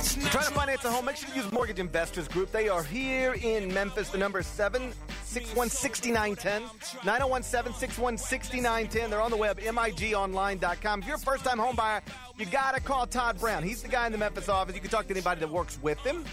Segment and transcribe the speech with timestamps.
[0.00, 1.04] Trying to finance a home?
[1.04, 2.50] Make sure you use Mortgage Investors Group.
[2.52, 4.08] They are here in Memphis.
[4.08, 6.62] The number is 761 6910.
[7.04, 9.10] 901 761 6910.
[9.10, 11.00] They're on the web, migonline.com.
[11.00, 12.00] If you're a first time home buyer,
[12.38, 13.62] you got to call Todd Brown.
[13.62, 14.74] He's the guy in the Memphis office.
[14.74, 16.24] You can talk to anybody that works with him.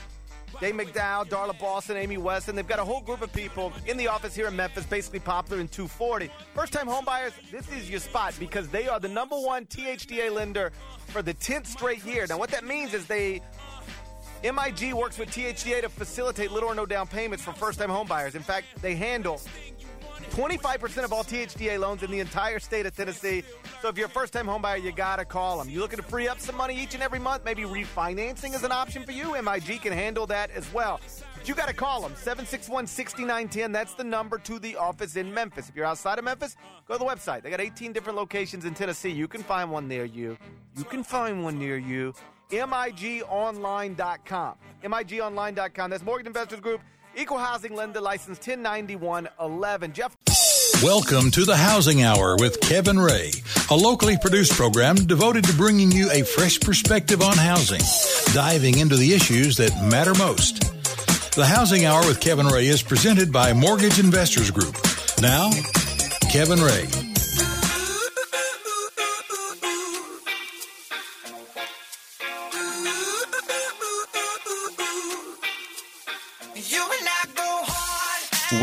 [0.59, 2.55] Dave McDowell, Darla Boston, Amy Weston.
[2.55, 5.61] They've got a whole group of people in the office here in Memphis, basically popular
[5.61, 6.31] in 240.
[6.55, 10.71] First time homebuyers, this is your spot because they are the number one THDA lender
[11.07, 12.25] for the 10th straight year.
[12.27, 13.41] Now, what that means is they
[14.43, 18.35] MIG works with THDA to facilitate little or no down payments for first time homebuyers.
[18.35, 19.41] In fact, they handle
[20.37, 23.43] 25% of all THDA loans in the entire state of Tennessee.
[23.81, 25.67] So if you're a first time homebuyer, you got to call them.
[25.67, 27.43] You looking to free up some money each and every month?
[27.43, 29.33] Maybe refinancing is an option for you?
[29.41, 31.01] MIG can handle that as well.
[31.33, 33.71] But you got to call them 761 6910.
[33.71, 35.69] That's the number to the office in Memphis.
[35.69, 36.55] If you're outside of Memphis,
[36.87, 37.41] go to the website.
[37.41, 39.09] They got 18 different locations in Tennessee.
[39.09, 40.37] You can find one near you.
[40.77, 42.13] You can find one near you.
[42.51, 44.55] MIGOnline.com.
[44.83, 45.89] MIGOnline.com.
[45.89, 46.81] That's Mortgage Investors Group.
[47.19, 49.93] Equal housing lender license 109111.
[49.93, 50.15] Jeff.
[50.83, 53.31] Welcome to the Housing Hour with Kevin Ray,
[53.71, 57.81] a locally produced program devoted to bringing you a fresh perspective on housing,
[58.35, 60.61] diving into the issues that matter most.
[61.33, 64.75] The Housing Hour with Kevin Ray is presented by Mortgage Investors Group.
[65.19, 65.49] Now,
[66.29, 67.06] Kevin Ray.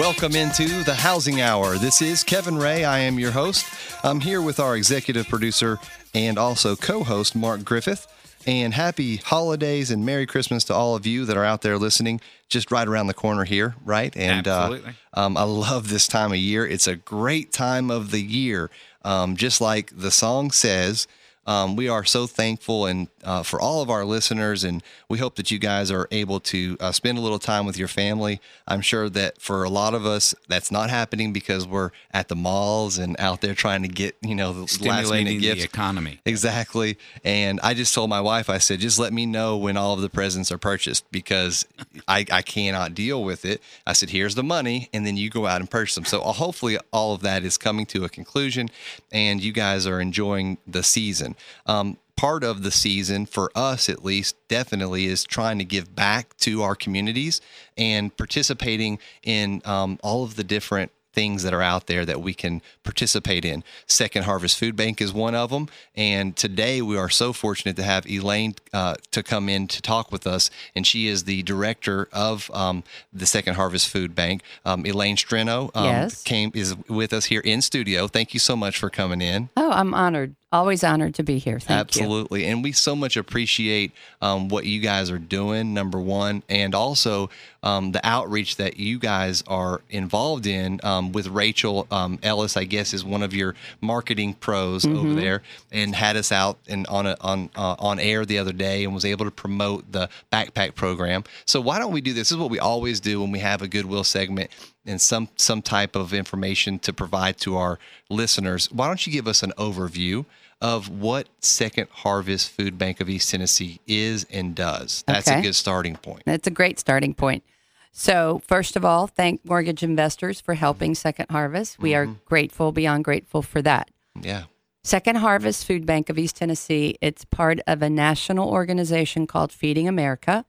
[0.01, 1.79] Welcome into the Housing Hour.
[1.79, 2.85] This is Kevin Ray.
[2.85, 3.65] I am your host.
[4.03, 5.79] I'm here with our executive producer
[6.13, 8.09] and also co host, Mark Griffith.
[8.49, 12.21] And happy holidays and Merry Christmas to all of you that are out there listening,
[12.49, 14.15] just right around the corner here, right?
[14.17, 14.95] And Absolutely.
[15.17, 16.67] Uh, um, I love this time of year.
[16.67, 18.71] It's a great time of the year.
[19.05, 21.07] Um, just like the song says,
[21.47, 25.37] um, we are so thankful and uh, for all of our listeners, and we hope
[25.37, 28.41] that you guys are able to uh, spend a little time with your family.
[28.67, 32.37] I'm sure that for a lot of us, that's not happening because we're at the
[32.37, 35.63] malls and out there trying to get you know the last minute Stimulating gifts.
[35.63, 36.21] the economy.
[36.25, 36.99] Exactly.
[37.25, 40.01] And I just told my wife, I said, just let me know when all of
[40.01, 41.67] the presents are purchased because
[42.09, 43.63] I, I cannot deal with it.
[43.87, 46.05] I said, here's the money, and then you go out and purchase them.
[46.05, 48.69] So uh, hopefully all of that is coming to a conclusion
[49.13, 51.37] and you guys are enjoying the season.
[51.67, 56.37] Um, part of the season, for us at least, definitely is trying to give back
[56.39, 57.41] to our communities
[57.77, 62.35] and participating in um, all of the different things that are out there that we
[62.35, 63.63] can participate in.
[63.87, 65.69] Second Harvest Food Bank is one of them.
[65.95, 70.11] And today we are so fortunate to have Elaine uh, to come in to talk
[70.11, 70.51] with us.
[70.75, 72.83] And she is the director of um,
[73.13, 74.43] the Second Harvest Food Bank.
[74.65, 76.21] Um, Elaine Streno um, Yes.
[76.25, 78.09] came is with us here in studio.
[78.09, 79.51] Thank you so much for coming in.
[79.57, 80.35] Oh, I'm honored.
[80.55, 81.59] Always honored to be here.
[81.59, 82.03] Thank you.
[82.03, 82.47] Absolutely.
[82.47, 83.91] And we so much appreciate
[84.23, 87.29] um, what you guys are doing, number one, and also
[87.65, 92.65] um, the outreach that you guys are involved in um, with Rachel um, Ellis, I
[92.65, 94.97] guess, is one of your marketing pros Mm-hmm.
[94.97, 95.43] over there
[95.73, 98.95] and had us out and on a, on uh, on air the other day and
[98.95, 101.25] was able to promote the backpack program.
[101.47, 102.25] So why don't we do this?
[102.25, 104.51] This is what we always do when we have a Goodwill segment
[104.87, 107.79] and some some type of information to provide to our
[108.09, 108.71] listeners.
[108.71, 110.25] Why don't you give us an overview
[110.65, 115.05] of what Second Harvest Food Bank of East Tennessee is and does?
[115.07, 116.23] That's a good starting point.
[116.25, 117.45] That's a great starting point.
[117.93, 121.79] So, first of all, thank mortgage investors for helping Second Harvest.
[121.79, 122.15] We are mm-hmm.
[122.25, 123.91] grateful, beyond grateful for that.
[124.19, 124.45] Yeah.
[124.83, 129.87] Second Harvest Food Bank of East Tennessee, it's part of a national organization called Feeding
[129.87, 130.47] America.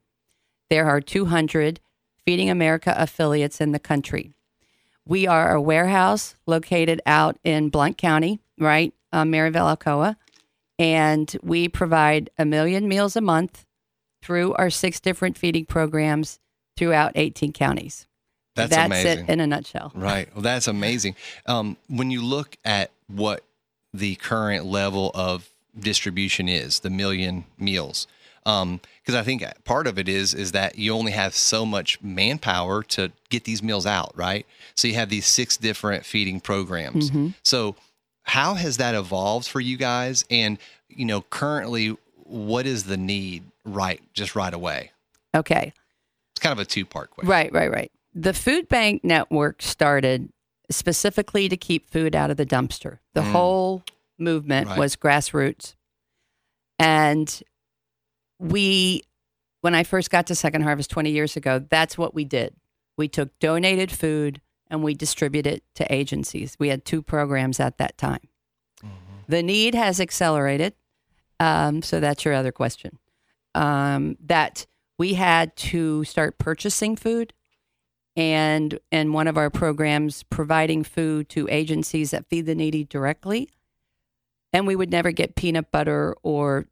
[0.70, 1.82] There are 200
[2.26, 4.32] Feeding America affiliates in the country.
[5.06, 8.94] We are a warehouse located out in Blount County, right?
[9.16, 10.18] Uh, Maryville, Alcoa.
[10.78, 13.66] And we provide a million meals a month
[14.22, 16.40] through our six different feeding programs
[16.76, 18.08] throughout 18 counties.
[18.56, 19.26] That's, That's amazing.
[19.26, 19.94] it in a nutshell.
[19.96, 20.28] Right.
[20.34, 21.16] Well, that's amazing.
[21.46, 23.44] Um, when you look at what
[23.94, 25.50] the current level of
[25.80, 28.08] distribution is, the million meals,
[28.44, 32.84] because I think part of it is is that you only have so much manpower
[32.84, 34.46] to get these meals out, right?
[34.76, 37.12] So you have these six different feeding programs.
[37.44, 37.76] So
[38.26, 40.26] how has that evolved for you guys?
[40.30, 40.58] And
[40.90, 44.92] you know, currently, what is the need right just right away?
[45.34, 45.74] Okay.
[46.34, 47.30] It's kind of a two part question.
[47.30, 47.92] Right, right, right.
[48.14, 50.30] The food bank network started
[50.70, 53.00] specifically to keep food out of the dumpster.
[53.14, 53.32] The mm.
[53.32, 53.84] whole
[54.18, 54.80] movement Right.
[54.80, 55.76] was grassroots.
[56.80, 57.42] And
[58.40, 59.04] we,
[59.62, 62.56] when I first got to Second Harvest 20 years ago, that's what we did.
[62.98, 66.56] We took donated food and we distribute it to agencies.
[66.60, 68.28] We had two programs at that time.
[69.28, 70.74] The need has accelerated.
[71.40, 73.00] Um, so that's your other question.
[73.56, 74.66] um, that
[74.98, 77.34] we had to start purchasing food
[78.16, 83.50] and in one of our programs providing food to agencies that feed the needy directly
[84.54, 86.66] and we would never get peanut butter or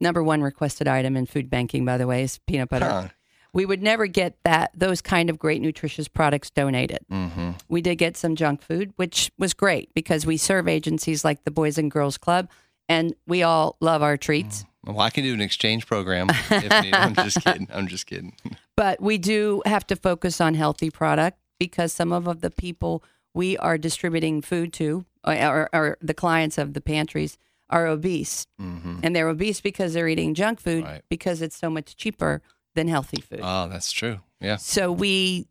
[0.00, 3.08] number one requested item in food banking by the way is peanut butter Huh.
[3.52, 7.50] We would never get that those kind of great nutritious products donated Mm-hmm.
[7.68, 11.50] we did get some junk food which was great because we serve agencies like the
[11.50, 12.48] boys and girls club
[12.88, 16.28] and we all love our treats Well, I can do an exchange program.
[16.50, 17.68] I'm just kidding.
[17.70, 18.32] I'm just kidding.
[18.76, 23.02] but we do have to focus on healthy product because some of the people
[23.34, 27.36] we are distributing food to or, or, or the clients of the pantries
[27.68, 29.00] are obese Mm-hmm.
[29.02, 31.02] and they're obese because they're eating junk food Right.
[31.10, 32.40] because it's so much cheaper
[32.78, 34.20] than healthy food Oh, that's true.
[34.40, 34.56] Yeah.
[34.56, 35.48] so we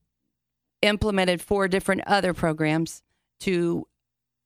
[0.81, 3.01] implemented four different other programs
[3.41, 3.87] to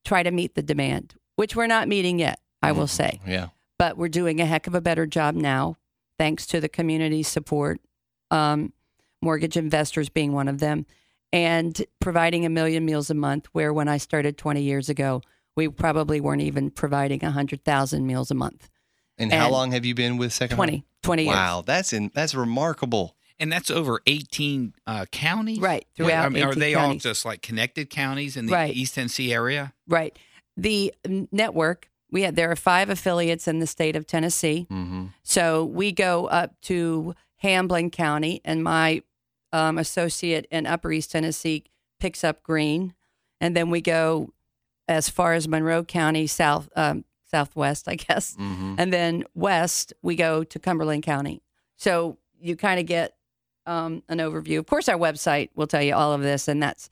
[0.06, 3.48] try to meet the demand which we're not meeting yet i will say Yeah.
[3.78, 5.78] but we're doing a heck of a better job now,
[6.18, 7.82] thanks to the community support,
[8.30, 8.74] um,
[9.22, 10.86] mortgage investors being one of them,
[11.34, 13.48] and providing a million meals a month.
[13.54, 15.22] Where when I started 20 years ago,
[15.56, 18.70] we probably weren't even providing 100,000 meals a month.
[19.18, 20.70] And, how long have you been with Second Heart?
[20.70, 21.36] 20, 20 years.
[21.36, 23.16] Wow, that's in that's remarkable.
[23.40, 25.58] And that's over 18 uh, counties?
[25.60, 27.06] Right, Wait, throughout I mean, are 18 they counties.
[27.06, 28.76] all just like connected counties in the Right.
[28.76, 29.74] East Tennessee area?
[29.88, 30.16] Right.
[30.58, 34.68] The n- network, we had, there are five affiliates in the state of Tennessee.
[34.70, 35.08] Mm-hmm.
[35.24, 39.02] So we go up to Hamblen County, and my
[39.52, 41.64] um, associate in Upper East Tennessee
[42.00, 42.94] picks up Greene,
[43.40, 44.34] and then we go
[44.88, 48.76] as far as Monroe County, south um, southwest, I guess, Mm-hmm.
[48.78, 51.42] and then west we go to Cumberland County.
[51.78, 53.16] So you kind of get
[53.66, 54.60] um, an overview.
[54.60, 56.90] Of course, our website will tell you all of this, and that's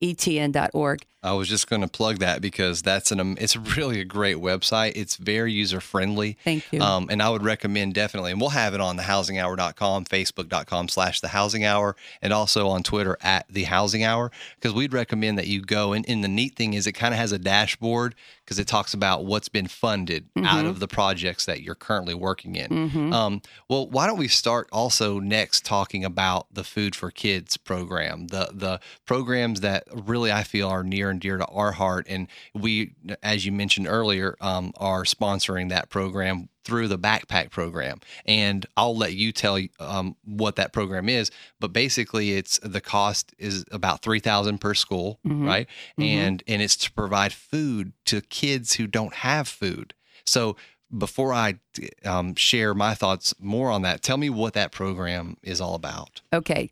[0.00, 1.06] secondharvestetn.org.
[1.24, 4.36] I was just going to plug that because that's an um, it's really a great
[4.36, 4.92] website.
[4.96, 6.36] It's very user friendly.
[6.44, 6.80] Thank you.
[6.80, 11.28] Um, and I would recommend definitely, and we'll have it on thehousinghour.com, facebook.com slash the
[11.28, 15.62] housing hour, and also on Twitter at the housing hour, because we'd recommend that you
[15.62, 15.92] go.
[15.92, 18.14] And, and the neat thing is it kind of has a dashboard
[18.44, 22.56] because it talks about what's been funded out of the projects that you're currently working
[22.56, 22.68] in.
[22.90, 23.12] Mhm.
[23.14, 28.26] Um, well, why don't we start also next talking about the Food for Kids program,
[28.26, 32.26] the the programs that really I feel are near and dear to our heart, and
[32.54, 38.00] we, as you mentioned earlier, um, are sponsoring that program through the backpack program.
[38.26, 41.30] And I'll let you tell um, what that program is,
[41.60, 45.46] but basically, it's the cost is about three thousand per school, Mhm.
[45.46, 45.66] right?
[45.98, 46.04] Mhm.
[46.06, 49.94] And and it's to provide food to kids who don't have food.
[50.24, 50.56] So
[50.96, 51.58] before I
[52.04, 56.20] um, share my thoughts more on that, tell me what that program is all about.
[56.32, 56.70] Okay.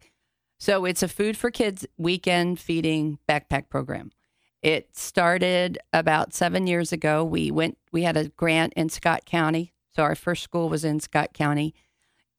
[0.59, 4.13] So it's a food for kids weekend feeding backpack program.
[4.63, 7.25] It started about seven years ago.
[7.25, 9.73] We went, we had a grant in Scott County.
[9.95, 11.75] So our first school was in Scott County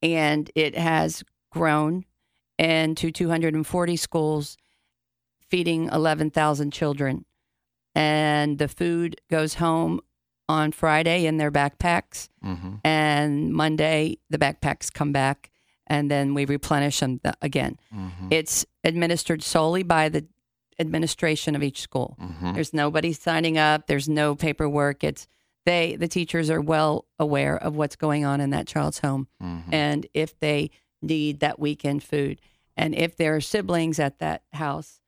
[0.02, 2.06] and it has grown
[2.58, 4.58] into 240 schools
[5.50, 7.26] feeding 11,000 children.
[7.96, 10.00] And the food goes home
[10.48, 12.76] on Friday in their backpacks Mm-hmm.
[12.84, 15.52] and Monday the backpacks come back
[15.88, 17.78] and then we replenish them again.
[17.94, 18.28] Mm-hmm.
[18.32, 20.26] It's administered solely by the
[20.80, 22.18] administration of each school.
[22.22, 22.54] Mm-hmm.
[22.54, 25.04] There's nobody signing up, there's no paperwork.
[25.04, 25.28] It's
[25.66, 29.74] they the teachers are well aware of what's going on in that child's home Mm-hmm.
[29.74, 30.72] and if they
[31.04, 32.40] need that weekend food
[32.76, 35.02] and if there are siblings at that house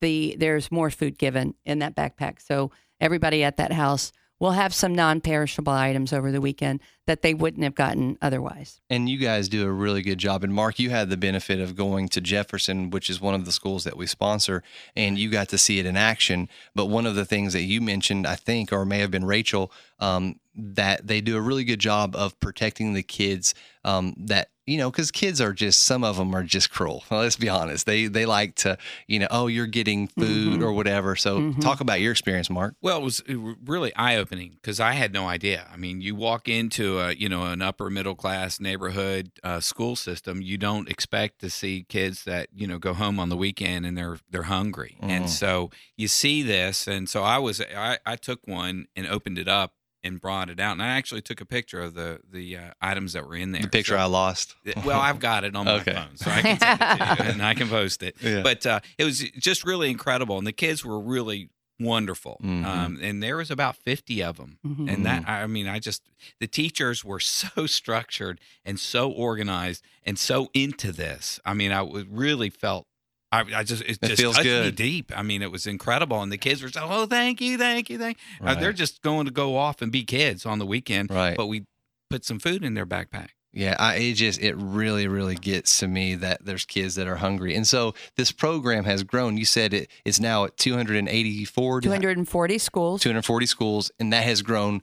[0.00, 2.70] the there's more food given in that backpack so
[3.00, 7.62] everybody at that house will have some non-perishable items over the weekend that they wouldn't
[7.62, 10.42] have gotten otherwise And you guys do a really good job.
[10.42, 13.52] And Mark, you had the benefit of going to Jefferson, which is one of the
[13.52, 14.62] schools that we sponsor,
[14.96, 16.48] and you got to see it in action.
[16.74, 19.72] But one of the things that you mentioned, I think, or may have been Rachel,
[19.98, 23.54] um, that they do a really good job of protecting the kids
[23.84, 27.02] um, that you know because kids are just some of them are just cruel.
[27.10, 27.86] Well, let's be honest.
[27.86, 31.16] They they like to you know oh you're getting food or whatever.
[31.16, 32.74] So talk about your experience mark.
[32.80, 35.66] Well, it was really eye opening because I had no idea.
[35.72, 39.96] I mean, you walk into a you know an upper middle class neighborhood uh, school
[39.96, 43.84] system, you don't expect to see kids that you know go home on the weekend
[43.86, 45.08] and they're they're hungry, Mm.
[45.10, 49.38] and so you see this, and so I was I, I took one and opened
[49.38, 49.72] it up
[50.02, 53.12] and brought it out, and I actually took a picture of the the uh, items
[53.12, 53.62] that were in there.
[53.62, 54.54] the picture So- i lost
[54.84, 55.92] well, I've got it on my Okay.
[55.92, 58.16] phone, so I can send it to you and I can post it.
[58.22, 58.42] Yeah.
[58.42, 62.38] But uh, it was just really incredible, and the kids were really wonderful.
[62.42, 62.64] Mhm.
[62.64, 64.92] Um, and there was about fifty of them, Mhm.
[64.92, 66.02] and that I mean, I just
[66.38, 71.40] the teachers were so structured and so organized and so into this.
[71.44, 72.86] I mean, I was- really felt.
[73.32, 74.76] I, I just it, It just feels touched me good.
[74.76, 75.12] deep.
[75.16, 77.98] I mean, it was incredible, and the kids were so oh, thank you, thank you,
[77.98, 78.18] thank.
[78.40, 78.60] Uh, Right.
[78.60, 81.36] they're just going to go off and be kids on the weekend, Right.
[81.36, 81.64] But we
[82.08, 83.28] put some food in their backpack.
[83.52, 87.16] Yeah, I, it just it really really gets to me that there's kids that are
[87.16, 89.36] hungry, and so this program has grown.
[89.36, 94.82] You said it's now at 284, 240 schools 240 schools, and that has grown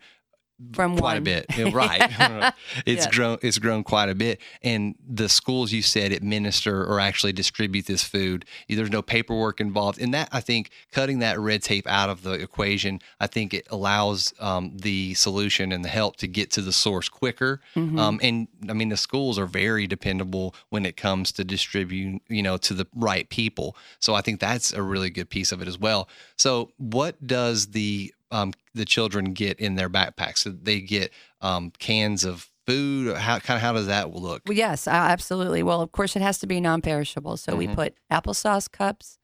[0.73, 1.17] from quite one.
[1.17, 1.45] a bit.
[1.73, 2.01] Right.
[2.85, 3.07] it's Yes.
[3.15, 4.39] grown it's grown quite a bit.
[4.63, 10.01] And the schools you said administer or actually distribute this food, there's no paperwork involved.
[10.01, 13.67] And that I think cutting that red tape out of the equation, I think it
[13.69, 17.61] allows um, the solution and the help to get to the source quicker.
[17.75, 17.99] Mm-hmm.
[17.99, 22.41] Um, and I mean the schools are very dependable when it comes to distribute, you
[22.41, 23.75] know, to the right people.
[23.99, 26.09] So I think that's a really good piece of it as well.
[26.37, 30.39] So what does the um, the children get in their backpacks?
[30.39, 33.15] So they get um, cans of food.
[33.15, 34.41] How kind of how does that look?
[34.47, 35.63] Well, yes, absolutely.
[35.63, 37.37] Well, of course, it has to be non-perishable.
[37.37, 37.59] So Mm-hmm.
[37.59, 39.17] we put applesauce cups,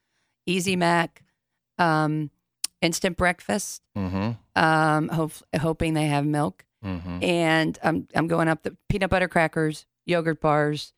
[0.45, 1.23] Easy Mac,
[1.77, 2.29] um,
[2.81, 3.81] instant breakfast.
[3.97, 4.31] Mm-hmm.
[4.61, 7.23] Um, hope, hoping they have milk, Mm-hmm.
[7.23, 10.93] and I'm I'm going up the peanut butter crackers, yogurt bars,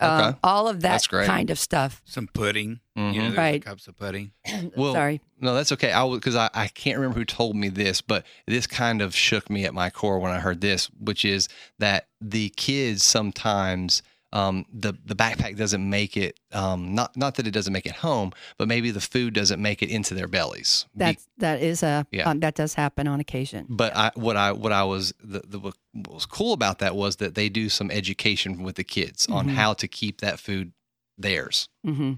[0.00, 0.38] um, Okay.
[0.44, 2.00] all of that kind of stuff.
[2.04, 2.80] Some pudding.
[2.96, 3.36] You know, Mhm.
[3.36, 3.64] Right.
[3.64, 4.32] cups of pudding.
[4.76, 5.20] Well, Sorry.
[5.40, 5.92] No, that's okay.
[5.92, 9.48] I because I, I can't remember who told me this, but this kind of shook
[9.48, 14.02] me at my core when I heard this, which is that the kids sometimes
[14.32, 17.96] um, the the backpack doesn't make it um, not not that it doesn't make it
[17.96, 20.84] home, but maybe the food doesn't make it into their bellies.
[20.94, 22.28] Be- That's that is a Yeah.
[22.28, 23.66] um, that does happen on occasion.
[23.68, 25.74] but I, what I what I was the, the what
[26.08, 29.54] was cool about that was that they do some education with the kids on Mhm.
[29.54, 30.72] how to keep that food
[31.16, 31.68] theirs.
[31.84, 32.14] hmm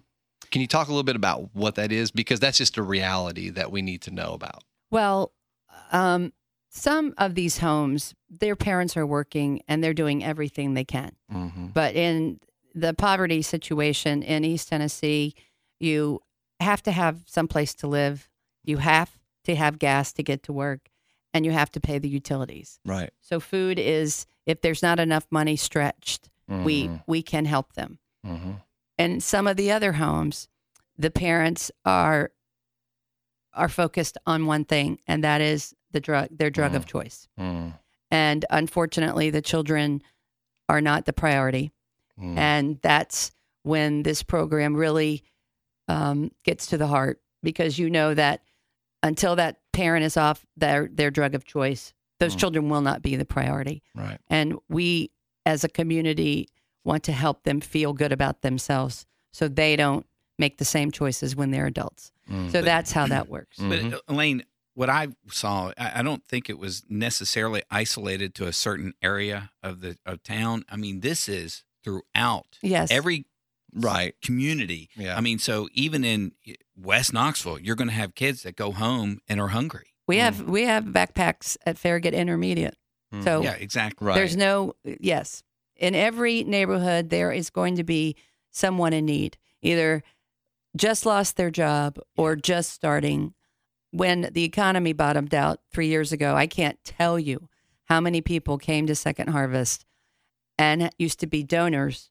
[0.50, 3.50] Can you talk a little bit about what that is because that's just a reality
[3.50, 4.64] that we need to know about.
[4.90, 5.33] Well,
[5.93, 6.33] um,
[6.73, 11.12] some of these homes, their parents are working and they're doing everything they can.
[11.33, 11.67] Mm-hmm.
[11.69, 12.39] But in
[12.75, 15.35] the poverty situation in East Tennessee,
[15.81, 16.21] you
[16.61, 18.29] have to have some place to live.
[18.65, 20.91] You have to have gas to get to work,
[21.35, 22.79] and you have to pay the utilities.
[22.87, 23.11] Right.
[23.21, 27.03] So food is if there's not enough money stretched, we Mhm.
[27.07, 27.99] we can help them.
[28.25, 28.53] Mm-hmm.
[28.99, 30.49] And some of the other homes,
[30.97, 32.31] the parents are
[33.53, 37.28] are focused on one thing, and that is the drug, their drug of choice.
[37.38, 37.70] Mm-hmm.
[38.11, 40.02] And unfortunately, the children
[40.68, 41.73] are not the priority.
[42.20, 42.37] Mm.
[42.37, 43.32] And that's
[43.62, 45.23] when this program really
[45.88, 48.42] um, gets to the heart because you know that
[49.02, 52.38] until that parent is off their, their drug of choice, those Mm.
[52.40, 53.82] children will not be the priority.
[53.94, 54.18] Right.
[54.28, 55.11] And we,
[55.47, 56.49] as a community,
[56.85, 60.04] want to help them feel good about themselves so they don't
[60.38, 62.12] make the same choices when they're adults.
[62.30, 62.50] Mm.
[62.50, 63.59] So that's how that works.
[63.59, 64.42] But uh, Elaine,
[64.75, 69.50] what I saw, I, I don't think it was necessarily isolated to a certain area
[69.62, 70.65] of the of town.
[70.69, 72.91] I mean, this is throughout Yes.
[72.91, 73.27] every
[73.73, 74.15] Right.
[74.21, 74.91] community.
[74.97, 75.17] Yeah.
[75.17, 76.33] I mean, so even in
[76.77, 79.95] West Knoxville, you're going to have kids that go home and are hungry.
[80.09, 80.47] we have mm.
[80.49, 82.77] we have backpacks at Farragut Intermediate.
[83.15, 83.23] Mm.
[83.23, 84.07] So Yeah, exactly.
[84.07, 84.15] Right.
[84.15, 85.43] There's no, yes.
[85.77, 88.17] In every neighborhood, there is going to be
[88.50, 90.03] someone in need, either
[90.77, 93.35] just lost their job or just starting.
[93.92, 97.49] When the economy bottomed out three years ago, I can't tell you
[97.87, 99.85] how many people came to Second Harvest
[100.56, 102.11] and used to be donors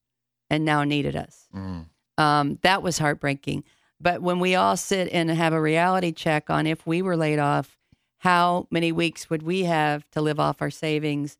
[0.49, 1.47] and now needed us.
[1.55, 1.85] Mm.
[2.17, 3.63] Um, that was heartbreaking.
[4.01, 7.39] But when we all sit and have a reality check on if we were laid
[7.39, 7.77] off,
[8.19, 11.37] how many weeks would we have to live off our savings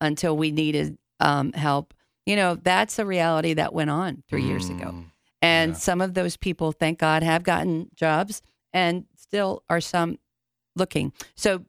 [0.00, 1.94] until we needed um, help?
[2.26, 4.92] You know, that's a reality that went on three years ago.
[4.92, 5.04] Mm.
[5.42, 5.76] And Yeah.
[5.78, 8.42] some of those people, thank God, have gotten jobs
[8.72, 10.18] and still are some
[10.76, 11.12] looking.
[11.34, 11.64] So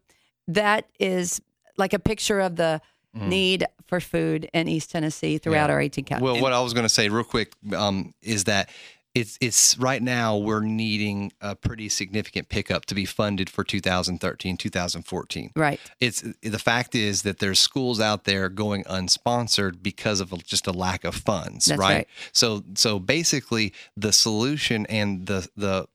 [0.47, 1.41] that is
[1.77, 2.81] like a picture of the
[3.15, 3.27] Mm.
[3.27, 5.73] need for food in East Tennessee throughout Yeah.
[5.73, 6.23] our 18 counties.
[6.23, 8.69] Well, what I was going to say real quick um, is that
[9.13, 14.55] it's it's right now we're needing a pretty significant pickup to be funded for 2013,
[14.55, 15.51] 2014.
[15.57, 15.77] right.
[15.99, 20.71] It's the fact is that there's schools out there going unsponsored because of just a
[20.71, 21.79] lack of funds, right?
[21.79, 22.07] right.
[22.31, 25.87] So so basically the solution and the the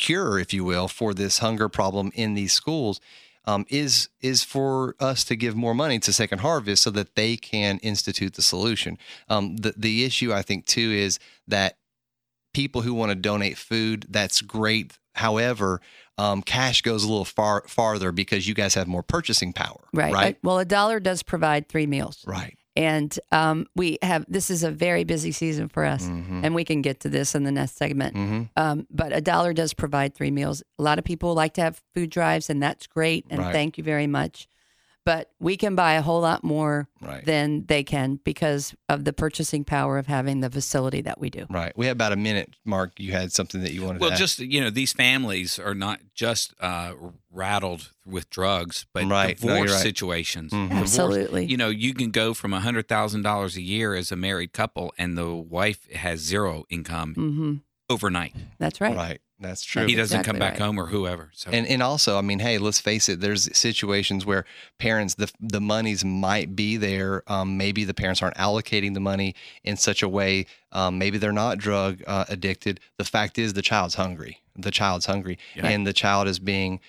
[0.00, 3.00] cure, if you will, for this hunger problem in these schools
[3.44, 7.36] um, is is for us to give more money to Second Harvest so that they
[7.36, 8.98] can institute the solution.
[9.28, 11.78] Um, the the issue I think too is that
[12.52, 14.98] people who want to donate food, that's great.
[15.14, 15.80] However,
[16.18, 20.12] um, cash goes a little far farther because you guys have more purchasing power, Right.
[20.12, 20.34] Right.
[20.36, 22.24] Uh, well, a dollar does provide three meals.
[22.26, 22.56] right.
[22.80, 26.04] And um, we have, this is a very busy season for us.
[26.06, 26.40] Mhm.
[26.44, 28.16] And we can get to this in the next segment.
[28.16, 28.48] Mhm.
[28.56, 30.62] Um, but a dollar does provide three meals.
[30.78, 33.26] A lot of people like to have food drives, and that's great.
[33.28, 33.52] And Right.
[33.52, 34.46] thank you very much.
[35.06, 37.24] But we can buy a whole lot more Right.
[37.24, 41.46] than they can because of the purchasing power of having the facility that we do.
[41.48, 41.72] Right.
[41.76, 42.92] We have about a minute, Mark.
[42.98, 44.18] You had something that you wanted Well, to add.
[44.18, 46.92] just you know, these families are not just uh,
[47.30, 49.38] rattled with drugs, but Right.
[49.40, 49.82] Divorce you're right.
[49.82, 50.52] situations.
[50.52, 50.68] Mhm.
[50.68, 51.46] Divorce- Absolutely.
[51.46, 54.52] You know, you can go from a hundred thousand dollars a year as a married
[54.52, 57.54] couple, and the wife has zero income hmm
[57.88, 58.34] overnight.
[58.58, 58.94] That's right.
[58.96, 59.20] Right.
[59.40, 59.86] That's true.
[59.86, 60.62] He doesn't come back right.
[60.62, 61.30] home or whoever.
[61.32, 63.20] So And and also, I mean, hey, let's face it.
[63.20, 64.44] There's situations where
[64.78, 67.22] parents, the the monies might be there.
[67.26, 70.46] Um, maybe the parents aren't allocating the money in such a way.
[70.72, 72.80] Um, maybe they're not drug uh, addicted.
[72.98, 74.42] The fact is, the child's hungry.
[74.56, 75.68] The child's hungry, Yeah.
[75.68, 76.80] and the child is being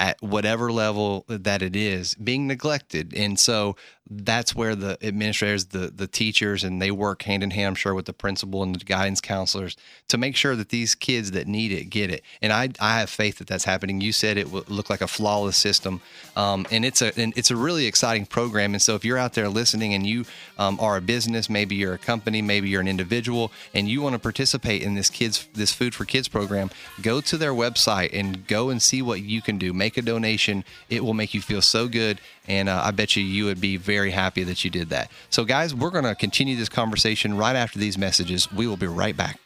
[0.00, 3.12] at whatever level that it is being neglected.
[3.14, 3.76] And so
[4.10, 7.94] that's where the administrators the the teachers and they work hand in hand i'm sure
[7.94, 9.76] with the principal and the guidance counselors
[10.08, 12.22] to make sure that these kids that need it get it.
[12.42, 14.00] And i i have faith that that's happening.
[14.00, 16.00] You said it will look like a flawless system.
[16.34, 18.74] Um, and it's a and it's a really exciting program.
[18.74, 20.24] And so if you're out there listening and you
[20.58, 24.14] um, are a business maybe you're a company maybe you're an individual and you want
[24.14, 28.46] to participate in this kids this food for kids program go to their website and
[28.48, 29.72] go and see what you can do.
[29.72, 33.22] Make a donation it will make you feel so good and uh, i bet you
[33.22, 36.56] you would be very happy that you did that so guys we're going to continue
[36.56, 39.38] this conversation right after these messages we will be right back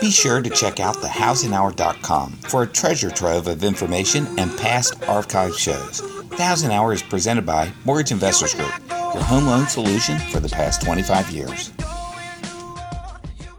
[0.00, 5.58] Be sure to check out thehousinghour.com for a treasure trove of information and past archived
[5.58, 6.00] shows.
[6.30, 10.48] The Housing Hour is presented by Mortgage Investors Group, your home loan solution for the
[10.48, 11.72] past 25 years.